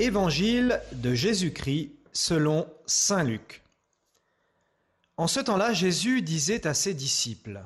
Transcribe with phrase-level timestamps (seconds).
[0.00, 3.62] Évangile de Jésus-Christ selon Saint Luc.
[5.18, 7.60] En ce temps-là, Jésus disait à ses disciples,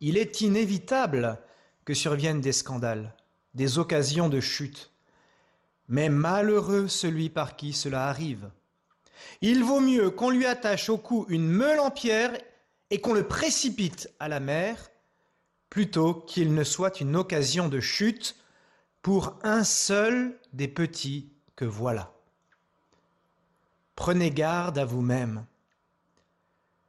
[0.00, 1.38] Il est inévitable
[1.84, 3.12] que surviennent des scandales,
[3.52, 4.90] des occasions de chute,
[5.86, 8.48] mais malheureux celui par qui cela arrive.
[9.42, 12.32] Il vaut mieux qu'on lui attache au cou une meule en pierre
[12.88, 14.90] et qu'on le précipite à la mer,
[15.68, 18.34] plutôt qu'il ne soit une occasion de chute
[19.06, 22.12] pour un seul des petits que voilà.
[23.94, 25.46] Prenez garde à vous-même.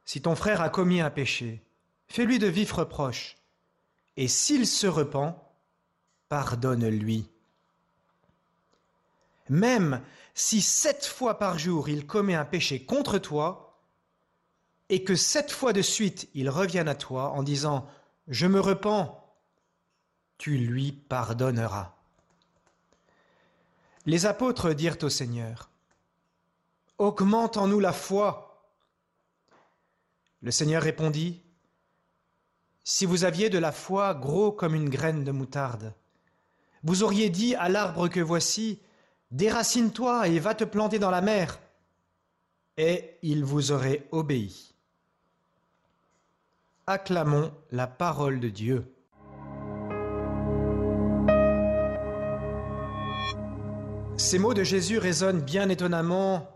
[0.04, 1.62] Si ton frère a commis un péché,
[2.08, 3.36] fais-lui de vifs reproches,
[4.16, 5.40] et s'il se repent,
[6.28, 7.30] pardonne-lui.
[9.48, 10.02] Même
[10.34, 13.80] si sept fois par jour il commet un péché contre toi,
[14.88, 17.78] et que sept fois de suite il revienne à toi en disant⁇
[18.26, 19.04] Je me repens⁇
[20.36, 21.97] tu lui pardonneras.
[24.08, 25.68] Les apôtres dirent au Seigneur,
[26.96, 28.72] Augmente en nous la foi.
[30.40, 31.42] Le Seigneur répondit,
[32.84, 35.92] Si vous aviez de la foi gros comme une graine de moutarde,
[36.84, 38.80] vous auriez dit à l'arbre que voici,
[39.30, 41.60] Déracine-toi et va te planter dans la mer,
[42.78, 44.72] et il vous aurait obéi.
[46.86, 48.90] Acclamons la parole de Dieu.
[54.18, 56.50] Ces mots de Jésus résonnent bien étonnamment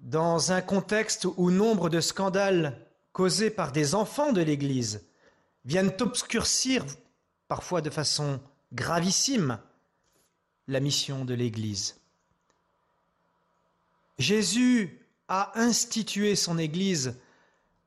[0.00, 5.06] dans un contexte où nombre de scandales causés par des enfants de l'Église
[5.64, 6.84] viennent obscurcir,
[7.46, 8.40] parfois de façon
[8.72, 9.60] gravissime,
[10.66, 12.00] la mission de l'Église.
[14.18, 17.14] Jésus a institué son Église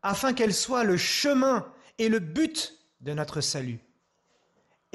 [0.04, 3.80] afin qu'elle soit le chemin et le but de notre salut.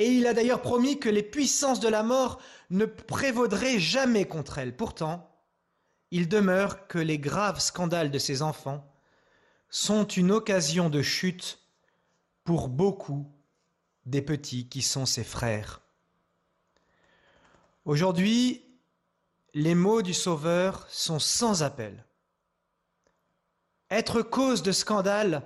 [0.00, 2.40] Et il a d'ailleurs promis que les puissances de la mort
[2.70, 4.74] ne prévaudraient jamais contre elle.
[4.74, 5.30] Pourtant,
[6.10, 8.90] il demeure que les graves scandales de ses enfants
[9.68, 11.58] sont une occasion de chute
[12.44, 13.30] pour beaucoup
[14.06, 15.82] des petits qui sont ses frères.
[17.84, 18.64] Aujourd'hui,
[19.52, 22.06] les mots du Sauveur sont sans appel.
[23.90, 25.42] Être cause de scandale,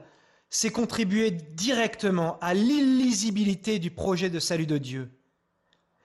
[0.50, 5.10] c'est contribuer directement à l'illisibilité du projet de salut de Dieu.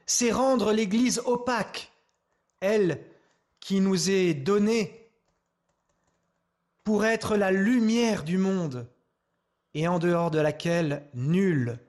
[0.05, 1.91] C'est rendre l'Église opaque,
[2.59, 3.03] elle
[3.59, 5.09] qui nous est donnée
[6.83, 8.89] pour être la lumière du monde
[9.75, 11.79] et en dehors de laquelle nul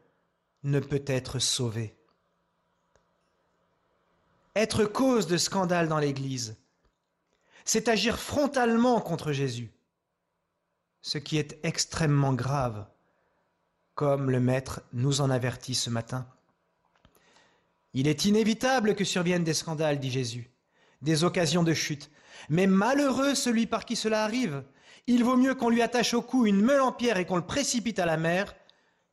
[0.62, 1.94] ne peut être sauvé
[4.55, 6.56] être cause de scandale dans l'Église,
[7.65, 9.71] c'est agir frontalement contre Jésus,
[11.03, 12.87] ce qui est extrêmement grave,
[13.94, 16.27] comme le Maître nous en avertit ce matin.
[17.93, 20.50] Il est inévitable que surviennent des scandales, dit Jésus,
[21.03, 22.10] des occasions de chute,
[22.49, 24.62] mais malheureux celui par qui cela arrive.
[25.06, 27.47] Il vaut mieux qu'on lui attache au cou une meule en pierre et qu'on le
[27.47, 28.55] précipite à la mer,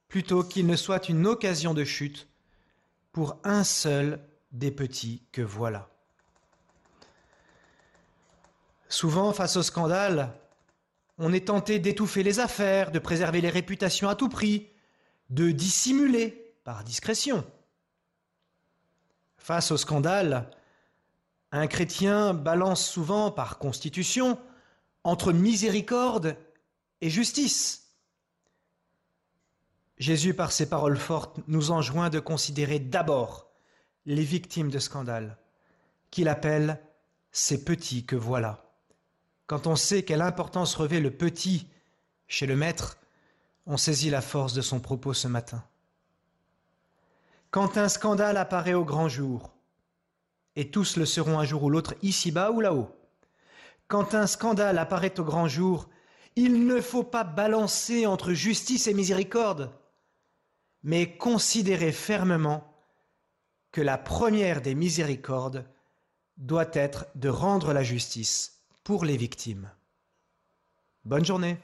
[0.07, 2.27] plutôt qu'il ne soit une occasion de chute
[3.11, 4.19] pour un seul
[4.51, 5.89] des petits que voilà.
[8.89, 10.33] Souvent, face au scandale,
[11.17, 14.69] on est tenté d'étouffer les affaires, de préserver les réputations à tout prix,
[15.29, 17.45] de dissimuler par discrétion.
[19.37, 20.51] Face au scandale,
[21.51, 24.39] un chrétien balance souvent par constitution
[25.03, 26.37] entre miséricorde
[27.01, 27.93] et justice.
[29.97, 33.49] Jésus, par ses paroles fortes, nous enjoint de considérer d'abord
[34.05, 35.37] les victimes de scandale,
[36.11, 36.79] qu'il appelle
[37.31, 38.66] ces petits que voilà.
[39.47, 41.67] Quand on sait quelle importance revêt le petit
[42.27, 42.97] chez le maître,
[43.65, 45.63] on saisit la force de son propos ce matin.
[47.49, 49.53] Quand un scandale apparaît au grand jour,
[50.57, 52.93] et tous le seront un jour ou l'autre, ici-bas ou là-haut,
[53.87, 55.87] quand un scandale apparaît au grand jour,
[56.35, 59.71] il ne faut pas balancer entre justice et miséricorde,
[60.83, 62.73] mais considérer fermement
[63.71, 65.65] que la première des miséricordes
[66.35, 68.56] doit être de rendre la justice
[68.87, 69.69] pour les victimes.
[71.03, 71.57] Bonne journée